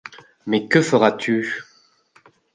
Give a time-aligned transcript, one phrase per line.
[0.49, 1.37] Mais que feras-tu?